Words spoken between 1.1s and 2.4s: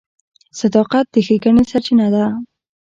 د ښېګڼې سرچینه ده.